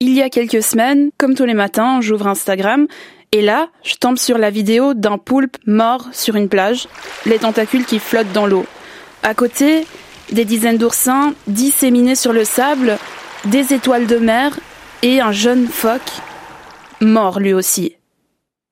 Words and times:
Il 0.00 0.12
y 0.12 0.20
a 0.20 0.28
quelques 0.28 0.62
semaines, 0.62 1.10
comme 1.16 1.34
tous 1.34 1.46
les 1.46 1.54
matins, 1.54 2.02
j'ouvre 2.02 2.26
Instagram 2.26 2.86
et 3.32 3.40
là, 3.40 3.70
je 3.82 3.94
tombe 3.94 4.18
sur 4.18 4.36
la 4.36 4.50
vidéo 4.50 4.92
d'un 4.92 5.16
poulpe 5.16 5.56
mort 5.66 6.08
sur 6.12 6.36
une 6.36 6.50
plage, 6.50 6.86
les 7.24 7.38
tentacules 7.38 7.86
qui 7.86 7.98
flottent 7.98 8.32
dans 8.34 8.46
l'eau. 8.46 8.66
À 9.22 9.32
côté, 9.32 9.86
des 10.32 10.44
dizaines 10.44 10.76
d'oursins 10.76 11.32
disséminés 11.46 12.14
sur 12.14 12.34
le 12.34 12.44
sable, 12.44 12.98
des 13.46 13.72
étoiles 13.72 14.06
de 14.06 14.18
mer 14.18 14.60
et 15.00 15.22
un 15.22 15.32
jeune 15.32 15.66
phoque 15.66 16.12
mort 17.00 17.40
lui 17.40 17.54
aussi. 17.54 17.96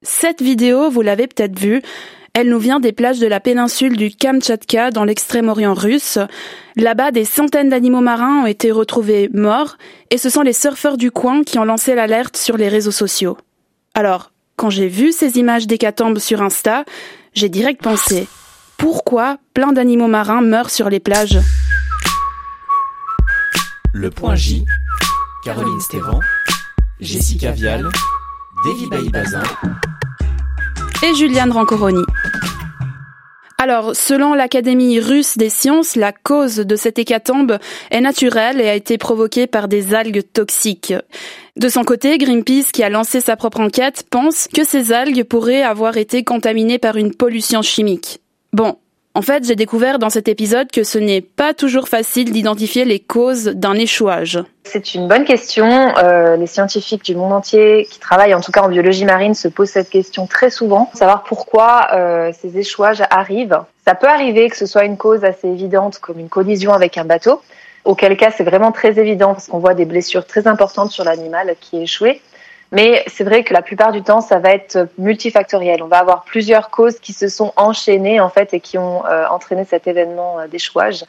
Cette 0.03 0.43
vidéo, 0.43 0.91
vous 0.91 1.01
l'avez 1.01 1.27
peut-être 1.27 1.59
vue, 1.59 1.81
elle 2.35 2.49
nous 2.49 2.59
vient 2.59 2.81
des 2.81 2.93
plages 2.93 3.21
de 3.21 3.29
la 3.29 3.39
péninsule 3.39 3.97
du 3.97 4.11
Kamtchatka 4.11 4.91
dans 4.91 5.05
l'extrême-orient 5.05 5.73
russe. 5.73 6.19
Là-bas, 6.75 7.13
des 7.13 7.25
centaines 7.25 7.69
d'animaux 7.69 8.01
marins 8.01 8.43
ont 8.43 8.47
été 8.47 8.73
retrouvés 8.73 9.31
morts 9.33 9.77
et 10.11 10.19
ce 10.19 10.29
sont 10.29 10.43
les 10.43 10.53
surfeurs 10.53 10.97
du 10.97 11.13
coin 11.13 11.45
qui 11.45 11.61
ont 11.61 11.65
lancé 11.65 11.95
l'alerte 11.95 12.37
sur 12.37 12.57
les 12.57 12.69
réseaux 12.69 12.91
sociaux. 12.91 13.39
Alors, 13.95 14.33
quand 14.57 14.69
j'ai 14.69 14.89
vu 14.89 15.13
ces 15.13 15.39
images 15.39 15.69
d'hécatombes 15.69 16.19
sur 16.19 16.43
Insta, 16.43 16.85
j'ai 17.35 17.49
direct 17.49 17.81
pensé 17.81 18.27
pourquoi 18.79 19.39
plein 19.55 19.73
d'animaux 19.73 20.09
marins 20.09 20.43
meurent 20.43 20.71
sur 20.71 20.91
les 20.91 21.01
plages? 21.01 21.39
Le 23.93 24.11
point 24.11 24.35
J, 24.35 24.65
Caroline 25.45 25.81
Stévan, 25.81 26.19
Jessica 26.99 27.53
Vial, 27.53 27.89
Davy 28.65 28.89
Baïbazin 28.89 29.43
et 31.05 31.15
Juliane 31.15 31.53
Rancoroni. 31.53 32.03
Alors, 33.65 33.97
selon 33.97 34.35
l'Académie 34.35 35.01
russe 35.01 35.39
des 35.39 35.49
sciences, 35.49 35.97
la 35.97 36.13
cause 36.13 36.57
de 36.57 36.77
cette 36.77 36.99
hécatombe 36.99 37.59
est 37.91 38.03
naturelle 38.03 38.61
et 38.61 38.69
a 38.69 38.75
été 38.75 38.99
provoquée 38.99 39.47
par 39.47 39.69
des 39.69 39.95
algues 39.95 40.23
toxiques. 40.35 40.93
De 41.57 41.71
son 41.71 41.83
côté, 41.83 42.19
Greenpeace, 42.19 42.73
qui 42.75 42.83
a 42.83 42.91
lancé 42.91 43.23
sa 43.23 43.37
propre 43.37 43.61
enquête, 43.61 44.05
pense 44.11 44.49
que 44.55 44.65
ces 44.65 44.93
algues 44.93 45.25
pourraient 45.25 45.63
avoir 45.63 45.97
été 45.97 46.25
contaminées 46.25 46.79
par 46.79 46.97
une 46.97 47.15
pollution 47.15 47.63
chimique. 47.63 48.21
Bon, 48.53 48.77
en 49.17 49.23
fait, 49.23 49.45
j'ai 49.45 49.55
découvert 49.55 50.01
dans 50.01 50.11
cet 50.11 50.27
épisode 50.27 50.73
que 50.73 50.83
ce 50.83 50.99
n'est 50.99 51.21
pas 51.21 51.55
toujours 51.55 51.89
facile 51.89 52.33
d'identifier 52.33 52.85
les 52.85 52.99
causes 52.99 53.45
d'un 53.45 53.75
échouage. 53.75 54.41
C'est 54.65 54.95
une 54.95 55.07
bonne 55.07 55.25
question. 55.25 55.97
Euh, 55.99 56.37
les 56.37 56.49
scientifiques 56.49 57.05
du 57.05 57.15
monde 57.15 57.33
entier 57.33 57.87
qui 57.89 58.01
travaillent 58.01 58.35
en 58.35 58.41
tout 58.41 58.51
cas 58.51 58.63
en 58.63 58.69
biologie 58.69 59.05
marine 59.05 59.35
se 59.35 59.47
posent 59.47 59.71
cette 59.71 59.89
question 59.89 60.27
très 60.27 60.51
souvent, 60.51 60.91
savoir 60.95 61.23
pourquoi 61.23 61.91
euh, 61.93 62.33
ces 62.37 62.59
échouages 62.59 63.05
arrivent. 63.11 63.61
Ça 63.87 63.95
peut 63.95 64.09
arriver 64.09 64.51
que 64.51 64.57
ce 64.57 64.67
soit 64.67 64.85
une 64.85 64.97
cause 64.97 65.23
assez 65.25 65.47
évidente 65.47 65.99
comme 66.01 66.19
une 66.19 66.29
collision 66.29 66.73
avec 66.73 66.99
un 66.99 67.05
bateau, 67.05 67.41
auquel 67.85 68.17
cas 68.17 68.33
c'est 68.37 68.45
vraiment 68.45 68.73
très 68.73 68.99
évident 68.99 69.35
parce 69.35 69.47
qu'on 69.47 69.59
voit 69.61 69.75
des 69.75 69.85
blessures 69.85 70.27
très 70.27 70.49
importantes 70.49 70.91
sur 70.91 71.05
l'animal 71.05 71.55
qui 71.61 71.77
est 71.77 71.83
échoué. 71.83 72.21
Mais 72.75 73.05
c'est 73.07 73.23
vrai 73.23 73.45
que 73.45 73.55
la 73.55 73.63
plupart 73.63 73.93
du 73.93 74.03
temps, 74.03 74.21
ça 74.21 74.41
va 74.41 74.51
être 74.51 74.89
multifactoriel. 74.99 75.81
On 75.83 75.87
va 75.87 75.99
avoir 75.99 76.25
plusieurs 76.25 76.71
causes 76.71 76.99
qui 76.99 77.13
se 77.13 77.29
sont 77.29 77.53
enchaînées 77.57 78.19
en 78.19 78.29
fait 78.29 78.53
et 78.53 78.59
qui 78.59 78.79
ont 78.79 79.07
euh, 79.07 79.27
entraîné 79.31 79.65
cet 79.65 79.87
événement 79.87 80.41
euh, 80.41 80.47
d'échouage. 80.49 81.05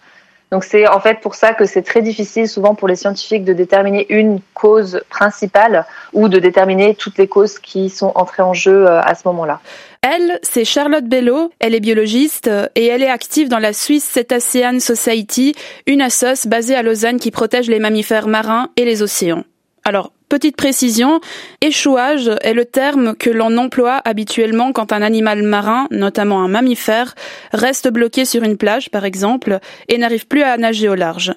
Donc 0.51 0.63
c'est 0.63 0.87
en 0.87 0.99
fait 0.99 1.21
pour 1.21 1.33
ça 1.33 1.55
que 1.55 1.65
c'est 1.65 1.81
très 1.81 2.03
difficile 2.03 2.47
souvent 2.47 2.75
pour 2.75 2.87
les 2.87 2.95
scientifiques 2.95 3.43
de 3.43 3.53
déterminer 3.53 4.05
une 4.09 4.41
cause 4.53 5.01
principale 5.09 5.85
ou 6.13 6.29
de 6.29 6.37
déterminer 6.37 6.93
toutes 6.93 7.17
les 7.17 7.27
causes 7.27 7.57
qui 7.57 7.89
sont 7.89 8.11
entrées 8.13 8.43
en 8.43 8.53
jeu 8.53 8.85
euh, 8.85 9.01
à 9.01 9.15
ce 9.15 9.23
moment-là. 9.25 9.59
Elle, 10.03 10.39
c'est 10.43 10.65
Charlotte 10.65 11.05
Bello, 11.05 11.51
elle 11.59 11.73
est 11.73 11.79
biologiste 11.79 12.47
et 12.75 12.85
elle 12.85 13.01
est 13.01 13.09
active 13.09 13.49
dans 13.49 13.57
la 13.57 13.73
Swiss 13.73 14.07
Cetacean 14.07 14.79
Society, 14.79 15.55
une 15.87 16.03
assoce 16.03 16.45
basée 16.45 16.75
à 16.75 16.83
Lausanne 16.83 17.19
qui 17.19 17.31
protège 17.31 17.67
les 17.69 17.79
mammifères 17.79 18.27
marins 18.27 18.69
et 18.77 18.85
les 18.85 19.01
océans. 19.01 19.45
Alors, 19.85 20.11
Petite 20.27 20.57
précision, 20.57 21.21
échouage 21.61 22.31
est 22.41 22.53
le 22.53 22.65
terme 22.65 23.15
que 23.15 23.29
l'on 23.29 23.57
emploie 23.57 24.01
habituellement 24.05 24.73
quand 24.73 24.91
un 24.91 25.03
animal 25.03 25.43
marin, 25.43 25.87
notamment 25.91 26.43
un 26.43 26.47
mammifère, 26.47 27.13
reste 27.53 27.89
bloqué 27.89 28.25
sur 28.25 28.41
une 28.41 28.57
plage 28.57 28.89
par 28.89 29.05
exemple 29.05 29.59
et 29.87 29.99
n'arrive 29.99 30.25
plus 30.25 30.41
à 30.41 30.57
nager 30.57 30.89
au 30.89 30.95
large. 30.95 31.35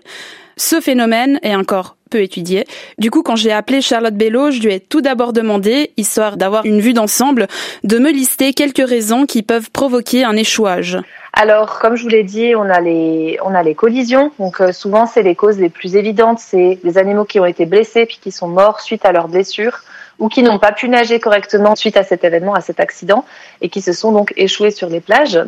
Ce 0.59 0.81
phénomène 0.81 1.39
est 1.43 1.55
encore 1.55 1.97
peu 2.11 2.21
étudié. 2.21 2.67
Du 2.99 3.13
coup, 3.13 3.23
quand 3.23 3.37
j'ai 3.37 3.53
appelé 3.53 3.81
Charlotte 3.81 4.15
Bello, 4.15 4.51
je 4.51 4.61
lui 4.61 4.73
ai 4.73 4.81
tout 4.81 5.01
d'abord 5.01 5.33
demandé, 5.33 5.93
histoire 5.97 6.37
d'avoir 6.37 6.67
une 6.67 6.81
vue 6.81 6.95
d'ensemble, 6.95 7.47
de 7.85 7.99
me 7.99 8.11
lister 8.11 8.53
quelques 8.55 8.87
raisons 8.87 9.25
qui 9.25 9.43
peuvent 9.43 9.71
provoquer 9.71 10.25
un 10.25 10.35
échouage. 10.35 10.99
Alors, 11.33 11.79
comme 11.79 11.95
je 11.95 12.03
vous 12.03 12.09
l'ai 12.09 12.25
dit, 12.25 12.57
on 12.57 12.63
a 12.63 12.81
les, 12.81 13.39
on 13.45 13.55
a 13.55 13.63
les 13.63 13.77
collisions. 13.77 14.33
Donc, 14.41 14.61
euh, 14.61 14.73
souvent, 14.73 15.07
c'est 15.07 15.23
les 15.23 15.37
causes 15.37 15.61
les 15.61 15.69
plus 15.69 15.95
évidentes. 15.95 16.41
C'est 16.41 16.81
des 16.83 16.99
animaux 16.99 17.25
qui 17.25 17.39
ont 17.39 17.47
été 17.47 17.65
blessés 17.65 18.07
puis 18.07 18.19
qui 18.21 18.33
sont 18.33 18.49
morts 18.49 18.81
suite 18.81 19.05
à 19.05 19.13
leurs 19.13 19.29
blessures 19.29 19.85
ou 20.19 20.29
qui 20.29 20.43
n'ont 20.43 20.59
pas 20.59 20.73
pu 20.73 20.89
nager 20.89 21.21
correctement 21.21 21.77
suite 21.77 21.97
à 21.97 22.03
cet 22.03 22.25
événement, 22.25 22.55
à 22.55 22.61
cet 22.61 22.81
accident 22.81 23.25
et 23.61 23.69
qui 23.69 23.81
se 23.81 23.93
sont 23.93 24.11
donc 24.11 24.35
échoués 24.37 24.73
sur 24.73 24.89
les 24.89 25.01
plages. 25.01 25.39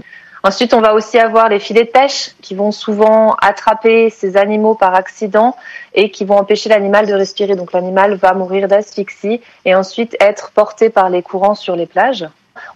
Ensuite, 0.43 0.73
on 0.73 0.81
va 0.81 0.95
aussi 0.95 1.19
avoir 1.19 1.51
les 1.51 1.59
filets 1.59 1.85
de 1.85 1.91
pêche 1.91 2.31
qui 2.41 2.55
vont 2.55 2.73
souvent 2.73 3.35
attraper 3.43 4.09
ces 4.09 4.39
animaux 4.39 4.75
par 4.75 4.95
accident 4.95 5.55
et 5.95 6.11
qui 6.11 6.25
vont 6.25 6.37
empêcher 6.37 6.71
l'animal 6.71 7.07
de 7.07 7.13
respirer. 7.13 7.57
Donc 7.57 7.73
l'animal 7.73 8.15
va 8.15 8.33
mourir 8.33 8.67
d'asphyxie 8.67 9.43
et 9.67 9.75
ensuite 9.75 10.17
être 10.19 10.51
porté 10.53 10.89
par 10.89 11.11
les 11.11 11.23
courants 11.23 11.55
sur 11.55 11.77
les 11.77 11.87
plages. 11.87 12.27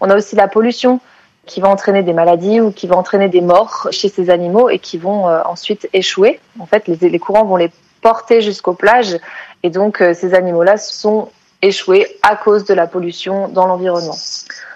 On 0.00 0.10
a 0.10 0.16
aussi 0.16 0.36
la 0.36 0.47
pollution 0.47 1.00
qui 1.47 1.60
va 1.60 1.69
entraîner 1.69 2.02
des 2.02 2.12
maladies 2.12 2.60
ou 2.60 2.70
qui 2.70 2.86
va 2.86 2.97
entraîner 2.97 3.28
des 3.28 3.41
morts 3.41 3.88
chez 3.91 4.08
ces 4.08 4.31
animaux 4.31 4.69
et 4.69 4.78
qui 4.78 4.98
vont 4.98 5.28
euh, 5.28 5.42
ensuite 5.44 5.88
échouer. 5.92 6.41
En 6.58 6.66
fait, 6.66 6.86
les, 6.86 7.19
courants 7.19 7.44
vont 7.44 7.56
les 7.56 7.70
porter 8.00 8.41
jusqu'aux 8.41 8.75
plages 8.75 9.19
et 9.62 9.70
donc 9.70 10.00
euh, 10.00 10.14
ces 10.14 10.34
animaux-là 10.34 10.76
sont 10.76 11.31
échoués 11.64 12.06
à 12.22 12.36
cause 12.36 12.64
de 12.64 12.75
la 12.75 12.86
pollution 12.86 13.48
dans 13.48 13.66
l'environnement. 13.66 14.16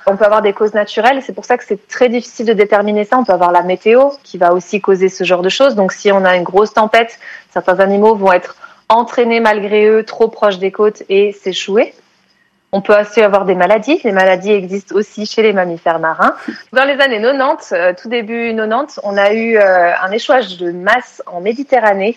On 0.06 0.16
peut 0.16 0.25
avoir 0.25 0.41
des 0.41 0.54
causes 0.54 0.72
naturelles, 0.72 1.22
c'est 1.22 1.34
pour 1.34 1.44
ça 1.44 1.59
que 1.59 1.65
c'est 1.65 1.87
très 1.87 2.09
difficile 2.09 2.47
de 2.47 2.54
déterminer 2.54 3.04
ça. 3.04 3.19
On 3.19 3.25
peut 3.25 3.32
avoir 3.32 3.53
la 3.53 3.62
météo 3.62 4.09
qui 4.25 4.38
va 4.38 4.54
aussi 4.54 4.81
causer 4.81 5.10
ce 5.10 5.22
genre 5.22 5.43
de 5.43 5.50
choses. 5.50 5.75
Donc 5.75 5.93
si 5.93 6.10
on 6.10 6.25
a 6.25 6.34
une 6.34 6.44
grosse 6.44 6.72
tempête, 6.72 7.19
certains 7.53 7.78
animaux 7.78 8.15
vont 8.15 8.32
être 8.32 8.56
entraînés 8.88 9.41
malgré 9.41 9.87
eux 9.87 10.03
trop 10.04 10.28
proches 10.28 10.59
des 10.59 10.72
côtes 10.72 11.03
et 11.10 11.32
s'échouer. 11.32 11.93
On 12.72 12.81
peut 12.81 12.99
aussi 12.99 13.20
avoir 13.22 13.44
des 13.44 13.55
maladies. 13.55 14.00
Les 14.05 14.12
maladies 14.12 14.53
existent 14.53 14.94
aussi 14.94 15.26
chez 15.26 15.43
les 15.43 15.53
mammifères 15.53 15.99
marins. 15.99 16.34
Dans 16.72 16.84
les 16.84 17.00
années 17.00 17.20
90, 17.20 17.72
euh, 17.72 17.93
tout 18.00 18.09
début 18.09 18.55
90, 18.55 19.00
on 19.05 19.16
a 19.16 19.32
eu 19.32 19.56
euh, 19.56 19.93
un 20.03 20.10
échouage 20.10 20.59
de 20.59 20.70
masse 20.72 21.22
en 21.26 21.41
Méditerranée 21.41 22.16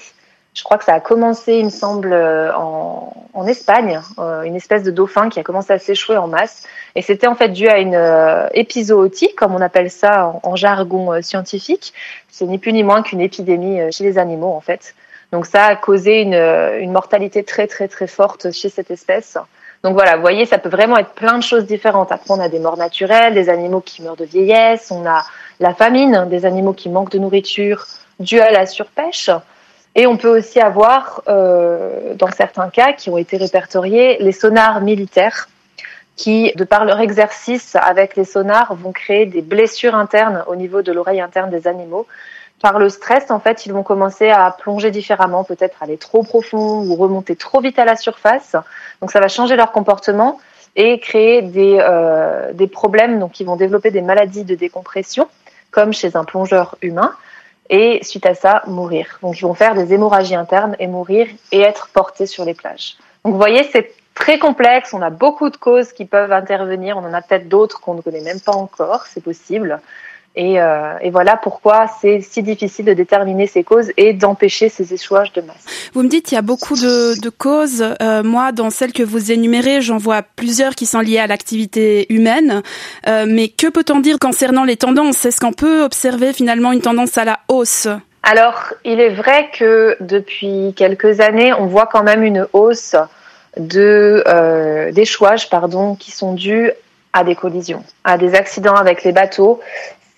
je 0.53 0.63
crois 0.63 0.77
que 0.77 0.83
ça 0.83 0.93
a 0.93 0.99
commencé, 0.99 1.55
il 1.55 1.65
me 1.65 1.69
semble, 1.69 2.11
euh, 2.11 2.53
en, 2.55 3.13
en 3.33 3.47
Espagne, 3.47 4.01
euh, 4.19 4.43
une 4.43 4.55
espèce 4.55 4.83
de 4.83 4.91
dauphin 4.91 5.29
qui 5.29 5.39
a 5.39 5.43
commencé 5.43 5.71
à 5.71 5.79
s'échouer 5.79 6.17
en 6.17 6.27
masse. 6.27 6.67
Et 6.95 7.01
c'était 7.01 7.27
en 7.27 7.35
fait 7.35 7.49
dû 7.49 7.67
à 7.67 7.79
une 7.79 7.95
euh, 7.95 8.47
épizootie, 8.53 9.33
comme 9.35 9.55
on 9.55 9.61
appelle 9.61 9.89
ça 9.89 10.33
en, 10.43 10.55
jargon 10.55 11.13
euh, 11.13 11.21
scientifique. 11.21 11.93
C'est 12.29 12.45
ni 12.45 12.57
plus 12.57 12.73
ni 12.73 12.83
moins 12.83 13.01
qu'une 13.01 13.21
épidémie 13.21 13.79
chez 13.91 14.03
les 14.03 14.17
animaux, 14.17 14.51
en 14.53 14.61
fait. 14.61 14.93
Donc 15.31 15.45
ça 15.45 15.65
a 15.65 15.75
causé 15.75 16.21
une, 16.21 16.33
une 16.33 16.91
mortalité 16.91 17.43
très 17.43 17.65
très 17.65 17.87
très 17.87 18.07
forte 18.07 18.51
chez 18.51 18.67
cette 18.67 18.91
espèce. 18.91 19.37
Donc 19.83 19.93
voilà, 19.93 20.15
vous 20.15 20.21
voyez, 20.21 20.45
ça 20.45 20.57
peut 20.57 20.69
vraiment 20.69 20.97
être 20.97 21.11
plein 21.11 21.37
de 21.37 21.43
choses 21.43 21.65
différentes. 21.65 22.11
Après, 22.11 22.31
on 22.31 22.39
a 22.39 22.49
des 22.49 22.59
morts 22.59 22.77
naturelles, 22.77 23.33
des 23.33 23.47
animaux 23.49 23.81
qui 23.81 24.03
meurent 24.03 24.17
de 24.17 24.25
vieillesse, 24.25 24.91
on 24.91 25.05
a 25.05 25.23
la 25.59 25.73
famine, 25.73 26.27
des 26.29 26.45
animaux 26.45 26.73
qui 26.73 26.89
manquent 26.89 27.11
de 27.11 27.19
nourriture 27.19 27.85
due 28.19 28.41
à 28.41 28.51
la 28.51 28.65
surpêche. 28.65 29.29
Et 29.95 30.07
on 30.07 30.17
peut 30.17 30.29
aussi 30.29 30.59
avoir, 30.59 31.21
euh, 31.27 32.13
dans 32.15 32.31
certains 32.31 32.69
cas 32.69 32.93
qui 32.93 33.09
ont 33.09 33.17
été 33.17 33.37
répertoriés, 33.37 34.17
les 34.19 34.31
sonars 34.31 34.81
militaires 34.81 35.49
qui, 36.15 36.53
de 36.55 36.63
par 36.63 36.85
leur 36.85 36.99
exercice 36.99 37.75
avec 37.75 38.15
les 38.15 38.23
sonars, 38.23 38.75
vont 38.75 38.91
créer 38.91 39.25
des 39.25 39.41
blessures 39.41 39.95
internes 39.95 40.43
au 40.47 40.55
niveau 40.55 40.81
de 40.81 40.91
l'oreille 40.91 41.19
interne 41.19 41.49
des 41.49 41.67
animaux. 41.67 42.07
Par 42.61 42.79
le 42.79 42.89
stress, 42.89 43.31
en 43.31 43.39
fait, 43.39 43.65
ils 43.65 43.73
vont 43.73 43.83
commencer 43.83 44.29
à 44.29 44.55
plonger 44.57 44.91
différemment, 44.91 45.43
peut-être 45.43 45.81
aller 45.81 45.97
trop 45.97 46.21
profond 46.23 46.85
ou 46.85 46.95
remonter 46.95 47.35
trop 47.35 47.59
vite 47.59 47.79
à 47.79 47.85
la 47.85 47.95
surface. 47.95 48.55
Donc 49.01 49.11
ça 49.11 49.19
va 49.19 49.27
changer 49.27 49.55
leur 49.55 49.71
comportement 49.71 50.39
et 50.75 50.99
créer 50.99 51.41
des, 51.41 51.77
euh, 51.79 52.53
des 52.53 52.67
problèmes. 52.67 53.19
Donc 53.19 53.39
ils 53.39 53.45
vont 53.45 53.55
développer 53.55 53.89
des 53.89 54.01
maladies 54.01 54.43
de 54.43 54.55
décompression, 54.55 55.27
comme 55.71 55.91
chez 55.91 56.15
un 56.15 56.23
plongeur 56.23 56.77
humain 56.81 57.13
et 57.71 58.03
suite 58.03 58.25
à 58.27 58.35
ça 58.35 58.61
mourir. 58.67 59.17
Donc 59.23 59.39
ils 59.39 59.43
vont 59.43 59.55
faire 59.55 59.73
des 59.73 59.93
hémorragies 59.93 60.35
internes 60.35 60.75
et 60.77 60.87
mourir 60.87 61.27
et 61.51 61.61
être 61.61 61.89
portés 61.93 62.27
sur 62.27 62.45
les 62.45 62.53
plages. 62.53 62.97
Donc 63.23 63.33
vous 63.33 63.39
voyez, 63.39 63.63
c'est 63.71 63.93
très 64.13 64.37
complexe, 64.37 64.93
on 64.93 65.01
a 65.01 65.09
beaucoup 65.09 65.49
de 65.49 65.57
causes 65.57 65.93
qui 65.93 66.05
peuvent 66.05 66.33
intervenir, 66.33 66.97
on 66.97 67.05
en 67.05 67.13
a 67.13 67.21
peut-être 67.21 67.47
d'autres 67.47 67.79
qu'on 67.79 67.95
ne 67.95 68.01
connaît 68.01 68.21
même 68.21 68.41
pas 68.41 68.51
encore, 68.51 69.05
c'est 69.07 69.23
possible. 69.23 69.79
Et, 70.35 70.61
euh, 70.61 70.93
et, 71.01 71.09
voilà 71.09 71.35
pourquoi 71.35 71.87
c'est 71.99 72.21
si 72.21 72.41
difficile 72.41 72.85
de 72.85 72.93
déterminer 72.93 73.47
ces 73.47 73.65
causes 73.65 73.91
et 73.97 74.13
d'empêcher 74.13 74.69
ces 74.69 74.93
échouages 74.93 75.33
de 75.33 75.41
masse. 75.41 75.91
Vous 75.93 76.03
me 76.03 76.07
dites 76.07 76.25
qu'il 76.25 76.37
y 76.37 76.39
a 76.39 76.41
beaucoup 76.41 76.75
de, 76.75 77.19
de 77.19 77.29
causes. 77.29 77.83
Euh, 78.01 78.23
moi, 78.23 78.53
dans 78.53 78.69
celles 78.69 78.93
que 78.93 79.03
vous 79.03 79.33
énumérez, 79.33 79.81
j'en 79.81 79.97
vois 79.97 80.21
plusieurs 80.21 80.75
qui 80.75 80.85
sont 80.85 81.01
liées 81.01 81.19
à 81.19 81.27
l'activité 81.27 82.11
humaine. 82.13 82.61
Euh, 83.09 83.25
mais 83.27 83.49
que 83.49 83.67
peut-on 83.67 83.99
dire 83.99 84.19
concernant 84.19 84.63
les 84.63 84.77
tendances? 84.77 85.25
Est-ce 85.25 85.41
qu'on 85.41 85.51
peut 85.51 85.83
observer 85.83 86.31
finalement 86.31 86.71
une 86.71 86.81
tendance 86.81 87.17
à 87.17 87.25
la 87.25 87.39
hausse? 87.49 87.89
Alors, 88.23 88.73
il 88.85 89.01
est 89.01 89.09
vrai 89.09 89.49
que 89.51 89.97
depuis 89.99 90.73
quelques 90.77 91.19
années, 91.19 91.51
on 91.53 91.65
voit 91.65 91.87
quand 91.87 92.03
même 92.03 92.23
une 92.23 92.47
hausse 92.53 92.95
de 93.57 94.23
d'échouages 94.91 95.49
pardon 95.49 95.95
qui 95.95 96.11
sont 96.11 96.33
dus 96.33 96.71
à 97.11 97.25
des 97.25 97.35
collisions, 97.35 97.83
à 98.05 98.17
des 98.17 98.35
accidents 98.35 98.75
avec 98.75 99.03
les 99.03 99.11
bateaux. 99.11 99.59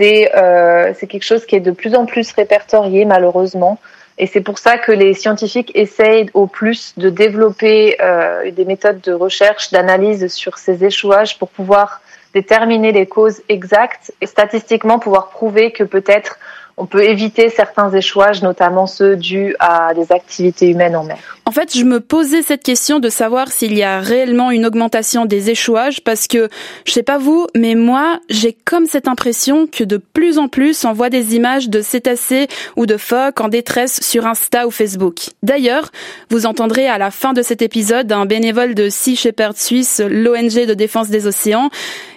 C'est 0.03 0.35
euh, 0.35 0.93
c'est 0.97 1.07
quelque 1.07 1.23
chose 1.23 1.45
qui 1.45 1.55
est 1.55 1.61
de 1.61 1.71
plus 1.71 1.95
en 1.95 2.05
plus 2.05 2.29
répertorié 2.33 3.05
malheureusement. 3.05 3.79
Et 4.17 4.27
c'est 4.27 4.41
pour 4.41 4.59
ça 4.59 4.77
que 4.77 4.91
les 4.91 5.13
scientifiques 5.13 5.71
essayent 5.75 6.29
au 6.33 6.45
plus 6.45 6.93
de 6.97 7.09
développer 7.09 7.95
euh, 8.01 8.51
des 8.51 8.65
méthodes 8.65 8.99
de 8.99 9.13
recherche, 9.13 9.71
d'analyse 9.71 10.27
sur 10.27 10.57
ces 10.57 10.83
échouages 10.83 11.39
pour 11.39 11.47
pouvoir 11.47 12.01
déterminer 12.33 12.91
les 12.91 13.05
causes 13.05 13.41
exactes 13.47 14.11
et 14.19 14.25
statistiquement 14.25 14.99
pouvoir 14.99 15.29
prouver 15.29 15.71
que 15.71 15.85
peut-être 15.85 16.37
on 16.75 16.85
peut 16.85 17.03
éviter 17.03 17.49
certains 17.49 17.89
échouages, 17.91 18.43
notamment 18.43 18.87
ceux 18.87 19.15
dus 19.15 19.55
à 19.59 19.93
des 19.93 20.11
activités 20.11 20.69
humaines 20.69 20.97
en 20.97 21.03
mer. 21.03 21.37
En 21.45 21.51
fait, 21.51 21.75
je 21.77 21.83
me 21.83 21.99
posais 21.99 22.41
cette 22.41 22.63
question 22.63 22.99
de 22.99 23.09
savoir 23.09 23.51
s'il 23.51 23.77
y 23.77 23.83
a 23.83 23.99
réellement 23.99 24.49
une 24.49 24.65
augmentation 24.65 25.25
des 25.25 25.49
échouages 25.49 26.01
parce 26.01 26.27
que, 26.27 26.47
je 26.85 26.91
sais 26.93 27.03
pas 27.03 27.17
vous, 27.17 27.47
mais 27.53 27.75
moi, 27.75 28.21
j'ai 28.29 28.53
comme 28.53 28.85
cette 28.85 29.09
impression 29.09 29.67
que 29.67 29.83
de 29.83 29.97
plus 29.97 30.37
en 30.37 30.47
plus 30.47 30.85
on 30.85 30.93
voit 30.93 31.09
des 31.09 31.35
images 31.35 31.69
de 31.69 31.81
cétacés 31.81 32.47
ou 32.77 32.85
de 32.85 32.95
phoques 32.95 33.41
en 33.41 33.49
détresse 33.49 33.99
sur 34.01 34.25
Insta 34.25 34.67
ou 34.67 34.71
Facebook. 34.71 35.17
D'ailleurs, 35.43 35.91
vous 36.29 36.45
entendrez 36.45 36.87
à 36.87 36.97
la 36.97 37.11
fin 37.11 37.33
de 37.33 37.41
cet 37.41 37.61
épisode 37.61 38.11
un 38.13 38.25
bénévole 38.25 38.73
de 38.73 38.87
Sea 38.87 39.17
Shepherd 39.17 39.57
Suisse, 39.57 40.01
l'ONG 40.09 40.65
de 40.65 40.73
défense 40.73 41.09
des 41.09 41.27
océans. 41.27 41.69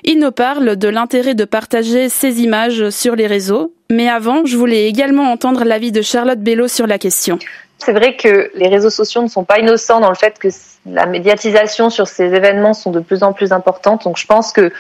Il 0.05 0.21
nous 0.21 0.31
parle 0.31 0.77
de 0.77 0.89
l'intérêt 0.89 1.35
de 1.35 1.45
partager 1.45 2.09
ces 2.09 2.43
images 2.43 2.91
sur 2.91 3.17
les 3.17 3.27
réseaux 3.27 3.73
mais 3.89 4.09
avant, 4.09 4.45
je 4.45 4.57
voulais 4.57 4.89
également 4.89 5.31
entendre 5.31 5.65
l'avis 5.65 5.93
de 5.93 6.03
Charlotte 6.03 6.41
Bello 6.41 6.67
sur 6.67 6.89
la 6.89 6.99
question. 6.99 7.39
C'est 7.79 7.93
vrai 7.93 8.17
que 8.17 8.51
les 8.55 8.69
réseaux 8.69 8.91
sociaux 8.91 9.23
ne 9.23 9.29
sont 9.29 9.45
pas 9.45 9.59
innocents 9.59 10.01
dans 10.01 10.09
le 10.09 10.15
fait 10.17 10.39
que 10.39 10.49
la 10.87 11.07
médiatisation 11.07 11.91
sur 11.91 12.09
ces 12.09 12.35
événements 12.35 12.75
sont 12.75 12.91
de 12.91 13.01
plus 13.01 13.23
en 13.23 13.33
plus 13.33 13.53
importantes. 13.53 14.05
Donc 14.05 14.17
je 14.17 14.27
pense 14.27 14.53
que 14.53 14.73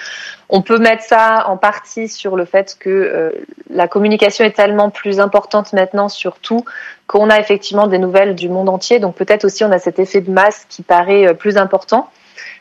on 0.49 0.63
peut 0.63 0.79
mettre 0.79 1.03
ça 1.03 1.45
en 1.49 1.57
partie 1.57 2.09
sur 2.09 2.37
le 2.37 2.45
fait 2.45 2.77
que 2.79 2.89
euh, 2.89 3.31
la 3.69 3.89
communication 3.89 4.45
est 4.45 4.53
tellement 4.53 4.91
plus 4.91 5.21
importante 5.21 5.73
maintenant 5.73 6.09
sur 6.09 6.39
tout 6.39 6.65
qu'on 7.07 7.31
a 7.31 7.39
effectivement 7.39 7.87
des 7.87 7.99
nouvelles 7.99 8.35
du 8.35 8.49
monde 8.49 8.69
entier. 8.69 8.99
Donc 8.99 9.17
peut-être 9.17 9.45
aussi 9.45 9.65
on 9.65 9.73
a 9.73 9.79
cet 9.79 9.99
effet 9.99 10.21
de 10.21 10.31
masse 10.31 10.65
qui 10.69 10.83
paraît 10.83 11.27
euh, 11.27 11.35
plus 11.35 11.59
important. 11.59 12.09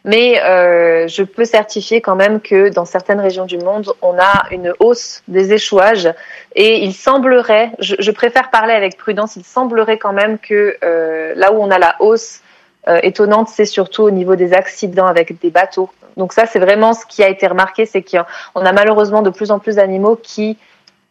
Mais 0.03 0.41
euh, 0.43 1.07
je 1.07 1.23
peux 1.23 1.45
certifier 1.45 2.01
quand 2.01 2.15
même 2.15 2.41
que 2.41 2.69
dans 2.69 2.85
certaines 2.85 3.19
régions 3.19 3.45
du 3.45 3.57
monde, 3.57 3.91
on 4.01 4.17
a 4.19 4.45
une 4.51 4.73
hausse 4.79 5.23
des 5.27 5.53
échouages. 5.53 6.09
Et 6.55 6.83
il 6.83 6.93
semblerait, 6.93 7.71
je, 7.79 8.11
préfère 8.11 8.49
parler 8.49 8.73
avec 8.73 8.97
prudence, 8.97 9.35
il 9.35 9.43
semblerait 9.43 9.97
quand 9.97 10.13
même 10.13 10.37
que 10.39 10.77
euh, 10.83 11.33
là 11.35 11.51
où 11.51 11.57
on 11.57 11.71
a 11.71 11.79
la 11.79 11.95
hausse 11.99 12.41
euh, 12.87 12.99
étonnante, 13.03 13.49
c'est 13.49 13.65
surtout 13.65 14.03
au 14.03 14.11
niveau 14.11 14.35
des 14.35 14.53
accidents 14.53 15.07
avec 15.07 15.39
des 15.41 15.49
bateaux. 15.49 15.89
Donc 16.17 16.33
ça, 16.33 16.45
c'est 16.45 16.59
vraiment 16.59 16.93
ce 16.93 17.05
qui 17.05 17.23
a 17.23 17.29
été 17.29 17.47
remarqué, 17.47 17.85
c'est 17.85 18.03
qu'on 18.03 18.61
a 18.65 18.71
malheureusement 18.71 19.21
de 19.21 19.29
plus 19.29 19.51
en 19.51 19.59
plus 19.59 19.75
d'animaux 19.75 20.17
qui 20.21 20.57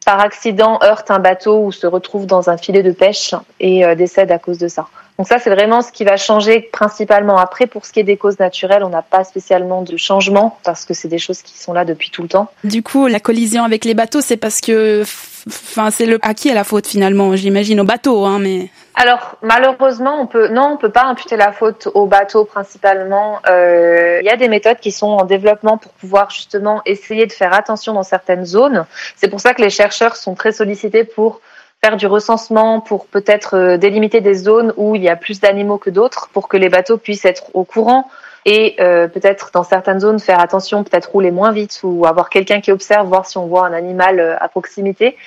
par 0.06 0.20
accident 0.20 0.78
heurtent 0.82 1.10
un 1.10 1.18
bateau 1.18 1.64
ou 1.64 1.72
se 1.72 1.86
retrouvent 1.86 2.26
dans 2.26 2.50
un 2.50 2.58
filet 2.58 2.82
de 2.82 2.92
pêche 2.92 3.34
et 3.58 3.84
décèdent 3.96 4.32
à 4.32 4.38
cause 4.38 4.58
de 4.58 4.68
ça. 4.68 4.86
Donc 5.18 5.28
ça, 5.28 5.38
c'est 5.38 5.50
vraiment 5.50 5.80
ce 5.80 5.92
qui 5.92 6.04
va 6.04 6.16
changer 6.16 6.60
principalement. 6.72 7.38
Après, 7.38 7.66
pour 7.66 7.86
ce 7.86 7.92
qui 7.92 8.00
est 8.00 8.04
des 8.04 8.16
causes 8.16 8.40
naturelles, 8.40 8.82
on 8.82 8.88
n'a 8.88 9.02
pas 9.02 9.22
spécialement 9.22 9.82
de 9.82 9.96
changement 9.96 10.58
parce 10.64 10.84
que 10.84 10.92
c'est 10.92 11.08
des 11.08 11.18
choses 11.18 11.40
qui 11.42 11.56
sont 11.56 11.72
là 11.72 11.84
depuis 11.84 12.10
tout 12.10 12.22
le 12.22 12.28
temps. 12.28 12.50
Du 12.64 12.82
coup, 12.82 13.06
la 13.06 13.20
collision 13.20 13.62
avec 13.62 13.84
les 13.84 13.94
bateaux, 13.94 14.20
c'est 14.20 14.36
parce 14.36 14.60
que, 14.60 15.02
enfin, 15.46 15.92
c'est 15.92 16.06
le 16.06 16.18
à 16.22 16.34
qui 16.34 16.48
est 16.48 16.54
la 16.54 16.64
faute 16.64 16.88
finalement 16.88 17.36
J'imagine 17.36 17.80
au 17.80 17.84
bateau, 17.84 18.24
hein, 18.24 18.40
mais. 18.40 18.70
Alors 18.96 19.36
malheureusement, 19.42 20.20
on 20.20 20.26
peut 20.26 20.48
non, 20.48 20.72
on 20.74 20.76
peut 20.76 20.90
pas 20.90 21.04
imputer 21.04 21.36
la 21.36 21.52
faute 21.52 21.88
au 21.94 22.06
bateau 22.06 22.44
principalement. 22.44 23.40
Euh, 23.48 24.18
il 24.20 24.26
y 24.26 24.30
a 24.30 24.36
des 24.36 24.48
méthodes 24.48 24.78
qui 24.78 24.92
sont 24.92 25.08
en 25.08 25.24
développement 25.24 25.78
pour 25.78 25.92
pouvoir 25.92 26.30
justement 26.30 26.80
essayer 26.86 27.26
de 27.26 27.32
faire 27.32 27.52
attention 27.54 27.92
dans 27.92 28.04
certaines 28.04 28.44
zones. 28.44 28.84
C'est 29.16 29.28
pour 29.28 29.40
ça 29.40 29.52
que 29.52 29.62
les 29.62 29.70
chercheurs 29.70 30.16
sont 30.16 30.34
très 30.34 30.52
sollicités 30.52 31.02
pour 31.02 31.40
faire 31.84 31.98
du 31.98 32.06
recensement 32.06 32.80
pour 32.80 33.04
peut-être 33.04 33.58
euh, 33.58 33.76
délimiter 33.76 34.22
des 34.22 34.32
zones 34.32 34.72
où 34.78 34.96
il 34.96 35.02
y 35.02 35.10
a 35.10 35.16
plus 35.16 35.38
d'animaux 35.38 35.76
que 35.76 35.90
d'autres 35.90 36.30
pour 36.32 36.48
que 36.48 36.56
les 36.56 36.70
bateaux 36.70 36.96
puissent 36.96 37.26
être 37.26 37.50
au 37.52 37.64
courant 37.64 38.08
et 38.46 38.74
euh, 38.80 39.06
peut-être 39.06 39.50
dans 39.52 39.64
certaines 39.64 40.00
zones 40.00 40.18
faire 40.18 40.40
attention, 40.40 40.82
peut-être 40.82 41.10
rouler 41.10 41.30
moins 41.30 41.52
vite 41.52 41.80
ou 41.82 42.06
avoir 42.06 42.30
quelqu'un 42.30 42.62
qui 42.62 42.72
observe, 42.72 43.06
voir 43.06 43.26
si 43.26 43.36
on 43.36 43.46
voit 43.48 43.66
un 43.66 43.74
animal 43.74 44.18
euh, 44.18 44.34
à 44.40 44.48
proximité. 44.48 45.18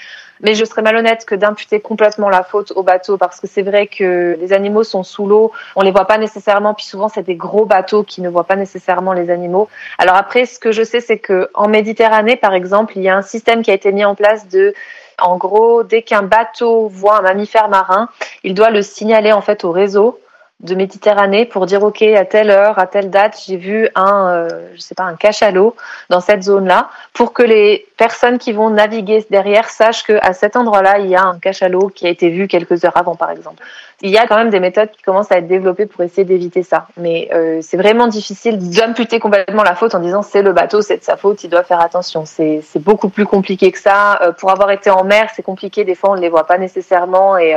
Mais 0.42 0.56
je 0.56 0.66
serais 0.66 0.82
malhonnête 0.82 1.26
que 1.26 1.36
d'imputer 1.36 1.80
complètement 1.80 2.30
la 2.30 2.42
faute 2.42 2.74
au 2.76 2.82
bateau 2.82 3.18
parce 3.18 3.40
que 3.40 3.46
c'est 3.46 3.62
vrai 3.62 3.86
que 3.86 4.36
les 4.40 4.52
animaux 4.52 4.84
sont 4.84 5.04
sous 5.04 5.28
l'eau, 5.28 5.52
on 5.76 5.82
les 5.82 5.92
voit 5.92 6.06
pas 6.06 6.18
nécessairement, 6.18 6.74
puis 6.74 6.86
souvent 6.86 7.08
c'est 7.08 7.24
des 7.24 7.36
gros 7.36 7.66
bateaux 7.66 8.02
qui 8.02 8.22
ne 8.22 8.30
voient 8.30 8.46
pas 8.46 8.56
nécessairement 8.56 9.14
les 9.14 9.30
animaux. 9.30 9.70
Alors 10.00 10.16
après, 10.16 10.46
ce 10.46 10.58
que 10.58 10.72
je 10.72 10.82
sais, 10.82 11.02
c'est 11.02 11.20
que 11.20 11.50
en 11.54 11.68
Méditerranée, 11.68 12.36
par 12.36 12.56
exemple, 12.56 12.94
il 12.96 13.04
y 13.04 13.10
a 13.10 13.16
un 13.16 13.22
système 13.22 13.62
qui 13.62 13.70
a 13.70 13.76
été 13.76 13.92
mis 13.92 14.06
en 14.06 14.16
place 14.16 14.48
de 14.48 14.74
en 15.22 15.38
gros, 15.38 15.84
dès 15.84 16.04
qu'un 16.04 16.24
bateau 16.24 16.88
voit 16.88 17.20
un 17.20 17.22
mammifère 17.22 17.70
marin, 17.70 18.10
il 18.44 18.54
doit 18.54 18.70
le 18.70 18.82
signaler 18.82 19.32
en 19.32 19.42
fait 19.42 19.64
au 19.64 19.72
réseau 19.72 20.20
de 20.60 20.74
Méditerranée 20.74 21.46
pour 21.46 21.68
dire 21.68 21.84
ok 21.84 22.02
à 22.02 22.26
telle 22.26 22.50
heure, 22.50 22.80
à 22.80 22.88
telle 22.88 23.12
date, 23.12 23.40
j'ai 23.46 23.58
vu 23.58 23.90
un, 23.94 24.30
euh, 24.30 24.50
je 24.74 24.80
sais 24.80 24.96
pas, 24.96 25.04
un 25.04 25.16
cachalot 25.16 25.76
dans 26.10 26.20
cette 26.20 26.42
zone-là, 26.44 26.90
pour 27.14 27.32
que 27.34 27.44
les 27.44 27.88
personnes 27.96 28.40
qui 28.40 28.54
vont 28.54 28.72
naviguer 28.72 29.26
derrière 29.30 29.70
sachent 29.70 30.04
que 30.04 30.18
à 30.22 30.34
cet 30.34 30.56
endroit-là 30.56 30.98
il 31.00 31.08
y 31.08 31.16
a 31.16 31.24
un 31.24 31.38
cachalot 31.38 31.90
qui 31.90 32.08
a 32.08 32.10
été 32.10 32.30
vu 32.30 32.48
quelques 32.48 32.86
heures 32.86 32.98
avant, 32.98 33.16
par 33.16 33.30
exemple. 33.30 33.62
Il 34.02 34.12
y 34.12 34.18
a 34.20 34.28
quand 34.28 34.38
même 34.38 34.52
des 34.52 34.60
méthodes 34.60 34.92
qui 34.92 35.02
commencent 35.02 35.32
à 35.32 35.40
être 35.40 35.48
développées 35.48 35.88
pour 35.88 36.04
essayer 36.04 36.24
d'éviter 36.24 36.62
ça, 36.62 36.88
mais 36.98 37.30
euh, 37.34 37.62
c'est 37.64 37.78
vraiment 37.78 38.08
difficile 38.08 38.60
d'imputer 38.70 39.20
complètement 39.20 39.64
la 39.64 39.74
faute 39.74 39.96
en 39.96 40.00
disant 40.00 40.22
c'est 40.22 40.44
le 40.44 40.54
bateau, 40.54 40.84
c'est 40.84 40.98
de 40.98 41.04
sa 41.04 41.18
faute, 41.18 41.44
il 41.44 41.50
doit 41.50 41.64
faire 41.64 41.82
attention. 41.82 42.24
C'est 42.26 42.62
beaucoup 42.76 43.10
plus 43.10 43.26
compliqué 43.26 43.72
que 43.72 43.80
ça. 43.80 44.22
Euh, 44.22 44.32
pour 44.34 44.52
avoir 44.52 44.70
été 44.70 44.92
en 44.92 45.04
mer, 45.04 45.32
c'est 45.36 45.42
compliqué. 45.42 45.84
Des 45.84 45.96
fois, 45.96 46.12
on 46.12 46.16
ne 46.16 46.22
les 46.22 46.30
voit 46.30 46.46
pas 46.46 46.60
nécessairement 46.60 47.38
et 47.38 47.56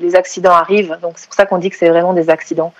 les 0.00 0.16
accidents 0.16 0.54
arrivent. 0.54 0.98
Donc 1.00 1.14
c'est 1.16 1.26
pour 1.26 1.34
ça 1.34 1.46
qu'on 1.46 1.58
dit 1.58 1.70
que 1.70 1.76
c'est 1.76 1.88
vraiment 1.88 2.14
des 2.14 2.30
accidents. 2.30 2.72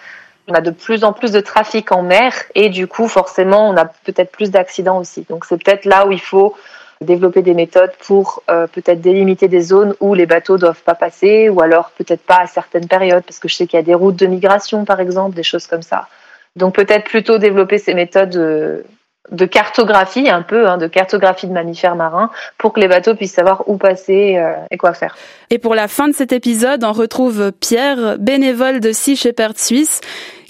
On 0.49 0.55
a 0.55 0.61
de 0.61 0.71
plus 0.71 1.05
en 1.05 1.13
plus 1.13 1.31
de 1.31 1.41
trafic 1.41 1.93
en 1.93 2.03
mer 2.03 2.33
et 2.55 2.69
du 2.69 2.89
coup, 2.89 3.07
forcément, 3.07 3.69
on 3.69 3.77
a 3.77 3.85
peut-être 3.85 4.33
plus 4.33 4.51
d'accidents 4.51 4.99
aussi. 4.99 5.27
Donc 5.29 5.45
c'est 5.45 5.63
peut-être 5.63 5.85
là 5.85 6.07
où 6.07 6.13
il 6.13 6.21
faut 6.21 6.57
développer 7.01 7.43
des 7.43 7.55
méthodes 7.55 7.93
pour 8.07 8.43
euh, 8.51 8.67
peut-être 8.67 9.01
délimiter 9.01 9.49
des 9.49 9.61
zones 9.61 9.95
où 10.01 10.15
les 10.15 10.27
bateaux 10.27 10.59
doivent 10.59 10.83
pas 10.83 10.95
passer 10.95 11.49
ou 11.49 11.61
alors 11.61 11.91
peut-être 11.99 12.23
pas 12.23 12.41
à 12.41 12.47
certaines 12.47 12.89
périodes 12.89 13.25
parce 13.25 13.39
que 13.39 13.49
je 13.49 13.55
sais 13.55 13.67
qu'il 13.67 13.79
y 13.79 13.81
a 13.81 13.85
des 13.85 13.95
routes 13.95 14.17
de 14.17 14.27
migration 14.27 14.85
par 14.85 15.01
exemple, 15.01 15.37
des 15.37 15.43
choses 15.43 15.67
comme 15.67 15.83
ça. 15.83 16.09
Donc 16.57 16.75
peut-être 16.75 17.05
plutôt 17.05 17.39
développer 17.39 17.79
ces 17.79 17.93
méthodes 17.95 18.37
euh, 18.37 18.83
de 19.31 19.45
cartographie 19.45 20.29
un 20.31 20.43
peu, 20.43 20.69
hein, 20.69 20.79
de 20.79 20.87
cartographie 20.87 21.47
de 21.47 21.53
mammifères 21.53 21.97
marins, 21.97 22.31
pour 22.59 22.73
que 22.73 22.81
les 22.81 22.89
bateaux 22.89 23.15
puissent 23.15 23.35
savoir 23.35 23.69
où 23.69 23.77
passer 23.77 24.37
euh, 24.37 24.53
et 24.71 24.77
quoi 24.77 24.95
faire. 24.95 25.17
Et 25.51 25.59
pour 25.59 25.75
la 25.75 25.89
fin 25.89 26.09
de 26.09 26.15
cet 26.15 26.33
épisode, 26.33 26.85
on 26.85 26.93
retrouve 26.93 27.53
Pierre, 27.53 28.19
bénévole 28.19 28.81
de 28.81 28.93
Sea 28.93 29.17
Shepherd 29.17 29.59
Suisse, 29.59 30.01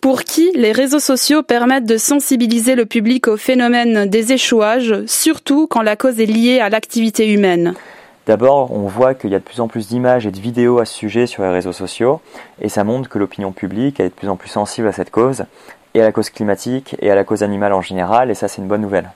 pour 0.00 0.22
qui 0.22 0.50
les 0.54 0.72
réseaux 0.72 1.00
sociaux 1.00 1.42
permettent 1.42 1.86
de 1.86 1.96
sensibiliser 1.96 2.74
le 2.74 2.86
public 2.86 3.28
au 3.28 3.36
phénomène 3.36 4.06
des 4.06 4.32
échouages, 4.32 4.94
surtout 5.06 5.66
quand 5.66 5.82
la 5.82 5.96
cause 5.96 6.20
est 6.20 6.26
liée 6.26 6.60
à 6.60 6.68
l'activité 6.68 7.32
humaine. 7.32 7.74
D'abord, 8.26 8.72
on 8.72 8.88
voit 8.88 9.14
qu'il 9.14 9.30
y 9.30 9.34
a 9.34 9.38
de 9.38 9.44
plus 9.44 9.60
en 9.60 9.68
plus 9.68 9.86
d'images 9.88 10.26
et 10.26 10.32
de 10.32 10.40
vidéos 10.40 10.80
à 10.80 10.84
ce 10.84 10.94
sujet 10.94 11.26
sur 11.26 11.44
les 11.44 11.50
réseaux 11.50 11.72
sociaux, 11.72 12.20
et 12.60 12.68
ça 12.68 12.82
montre 12.82 13.08
que 13.08 13.18
l'opinion 13.18 13.52
publique 13.52 14.00
est 14.00 14.08
de 14.08 14.14
plus 14.14 14.28
en 14.28 14.36
plus 14.36 14.48
sensible 14.48 14.88
à 14.88 14.92
cette 14.92 15.10
cause, 15.10 15.44
et 15.94 16.00
à 16.00 16.04
la 16.04 16.12
cause 16.12 16.30
climatique 16.30 16.96
et 17.00 17.10
à 17.10 17.14
la 17.14 17.24
cause 17.24 17.42
animale 17.42 17.72
en 17.72 17.82
général, 17.82 18.30
et 18.30 18.34
ça 18.34 18.48
c'est 18.48 18.60
une 18.60 18.68
bonne 18.68 18.82
nouvelle. 18.82 19.10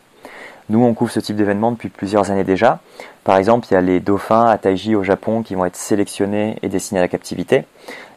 Nous, 0.70 0.84
on 0.84 0.94
couvre 0.94 1.10
ce 1.10 1.18
type 1.18 1.34
d'événement 1.34 1.72
depuis 1.72 1.88
plusieurs 1.88 2.30
années 2.30 2.44
déjà. 2.44 2.78
Par 3.24 3.36
exemple, 3.36 3.66
il 3.68 3.74
y 3.74 3.76
a 3.76 3.80
les 3.80 3.98
dauphins 3.98 4.46
à 4.46 4.56
Taiji 4.56 4.94
au 4.94 5.02
Japon 5.02 5.42
qui 5.42 5.56
vont 5.56 5.64
être 5.64 5.74
sélectionnés 5.74 6.58
et 6.62 6.68
destinés 6.68 7.00
à 7.00 7.02
la 7.02 7.08
captivité. 7.08 7.64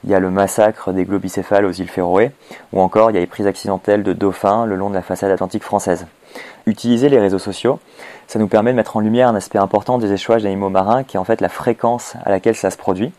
Il 0.04 0.12
y 0.12 0.14
a 0.14 0.20
le 0.20 0.30
massacre 0.30 0.94
des 0.94 1.04
globicéphales 1.04 1.66
aux 1.66 1.72
îles 1.72 1.88
Féroé, 1.88 2.30
ou 2.72 2.80
encore 2.80 3.10
il 3.10 3.16
y 3.16 3.18
a 3.18 3.22
les 3.22 3.26
prises 3.26 3.48
accidentelles 3.48 4.04
de 4.04 4.14
dauphins 4.14 4.68
le 4.68 4.76
long 4.76 4.92
de 4.92 4.94
la 4.94 5.02
façade 5.02 5.32
atlantique 5.32 5.64
française. 5.64 6.06
Utiliser 6.68 7.10
les 7.10 7.18
réseaux 7.18 7.40
sociaux, 7.40 7.80
ça 8.28 8.38
nous 8.38 8.48
permet 8.48 8.70
de 8.70 8.78
mettre 8.78 8.98
en 8.98 9.00
lumière 9.00 9.30
un 9.30 9.36
aspect 9.36 9.58
important 9.58 9.98
des 9.98 10.12
échouages 10.12 10.44
d'animaux 10.44 10.70
marins 10.70 11.04
qui 11.04 11.18
est 11.18 11.20
en 11.20 11.24
fait 11.24 11.42
la 11.42 11.50
fréquence 11.50 12.14
à 12.24 12.30
laquelle 12.30 12.56
ça 12.56 12.70
se 12.70 12.78
produit. 12.78 13.12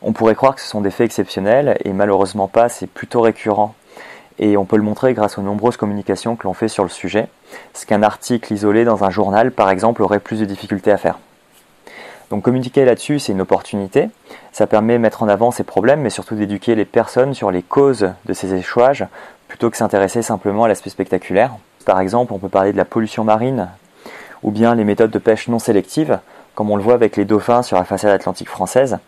On 0.00 0.14
pourrait 0.14 0.34
croire 0.34 0.54
que 0.54 0.62
ce 0.62 0.68
sont 0.68 0.80
des 0.80 0.90
faits 0.90 1.04
exceptionnels, 1.04 1.76
et 1.84 1.92
malheureusement 1.92 2.48
pas, 2.48 2.70
c'est 2.70 2.86
plutôt 2.86 3.20
récurrent 3.20 3.74
et 4.38 4.56
on 4.56 4.64
peut 4.64 4.76
le 4.76 4.82
montrer 4.82 5.14
grâce 5.14 5.38
aux 5.38 5.42
nombreuses 5.42 5.76
communications 5.76 6.36
que 6.36 6.44
l'on 6.44 6.54
fait 6.54 6.68
sur 6.68 6.82
le 6.82 6.90
sujet, 6.90 7.28
ce 7.72 7.86
qu'un 7.86 8.02
article 8.02 8.52
isolé 8.52 8.84
dans 8.84 9.04
un 9.04 9.10
journal, 9.10 9.52
par 9.52 9.70
exemple, 9.70 10.02
aurait 10.02 10.20
plus 10.20 10.40
de 10.40 10.44
difficultés 10.44 10.90
à 10.90 10.96
faire. 10.96 11.18
Donc 12.30 12.42
communiquer 12.42 12.84
là-dessus, 12.84 13.18
c'est 13.18 13.32
une 13.32 13.42
opportunité, 13.42 14.08
ça 14.52 14.66
permet 14.66 14.94
de 14.94 14.98
mettre 14.98 15.22
en 15.22 15.28
avant 15.28 15.50
ces 15.50 15.62
problèmes, 15.62 16.00
mais 16.00 16.10
surtout 16.10 16.34
d'éduquer 16.34 16.74
les 16.74 16.84
personnes 16.84 17.34
sur 17.34 17.50
les 17.50 17.62
causes 17.62 18.10
de 18.24 18.32
ces 18.32 18.54
échouages, 18.54 19.06
plutôt 19.46 19.70
que 19.70 19.76
s'intéresser 19.76 20.22
simplement 20.22 20.64
à 20.64 20.68
l'aspect 20.68 20.90
spectaculaire. 20.90 21.52
Par 21.84 22.00
exemple, 22.00 22.32
on 22.32 22.38
peut 22.38 22.48
parler 22.48 22.72
de 22.72 22.76
la 22.76 22.84
pollution 22.84 23.24
marine, 23.24 23.68
ou 24.42 24.50
bien 24.50 24.74
les 24.74 24.84
méthodes 24.84 25.10
de 25.10 25.18
pêche 25.18 25.48
non 25.48 25.58
sélectives, 25.58 26.18
comme 26.54 26.70
on 26.70 26.76
le 26.76 26.82
voit 26.82 26.94
avec 26.94 27.16
les 27.16 27.24
dauphins 27.24 27.62
sur 27.62 27.76
la 27.76 27.84
façade 27.84 28.10
atlantique 28.10 28.48
française, 28.48 28.98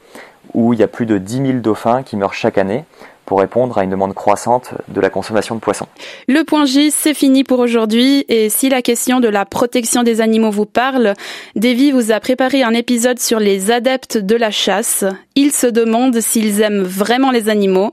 où 0.55 0.73
il 0.73 0.79
y 0.79 0.83
a 0.83 0.89
plus 0.89 1.07
de 1.07 1.19
10 1.19 1.47
000 1.47 1.59
dauphins 1.59 2.03
qui 2.03 2.17
meurent 2.17 2.35
chaque 2.35 2.59
année 2.59 2.85
pour 3.27 3.41
répondre 3.41 3.77
à 3.77 3.85
une 3.85 3.91
demande 3.91 4.15
croissante 4.15 4.71
de 4.89 5.01
la 5.01 5.11
consommation 5.11 5.55
de 5.55 5.61
poissons. 5.61 5.87
Le 6.29 6.45
point 6.45 6.65
J, 6.65 6.91
c'est 6.91 7.13
fini 7.13 7.45
pour 7.45 7.59
aujourd'hui. 7.59 8.25
Et 8.29 8.49
si 8.49 8.69
la 8.69 8.83
question 8.83 9.21
de 9.21 9.29
la 9.29 9.45
protection 9.45 10.03
des 10.03 10.21
animaux 10.21 10.51
vous 10.51 10.65
parle, 10.65 11.15
Davy 11.57 11.91
vous 11.91 12.13
a 12.13 12.21
préparé 12.21 12.63
un 12.63 12.73
épisode 12.73 13.19
sur 13.19 13.41
les 13.41 13.71
adeptes 13.71 14.17
de 14.17 14.37
la 14.37 14.51
chasse. 14.51 15.05
Ils 15.35 15.53
se 15.53 15.67
demandent 15.67 16.21
s'ils 16.21 16.63
aiment 16.63 16.83
vraiment 16.83 17.31
les 17.31 17.49
animaux. 17.49 17.93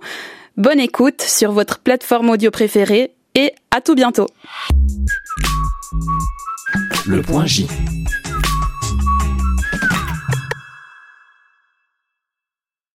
Bonne 0.56 0.80
écoute 0.80 1.22
sur 1.22 1.52
votre 1.52 1.80
plateforme 1.80 2.30
audio 2.30 2.52
préférée 2.52 3.12
et 3.36 3.52
à 3.72 3.82
tout 3.82 3.96
bientôt. 3.96 4.28
Le 7.08 7.22
point 7.22 7.46
J. 7.48 7.68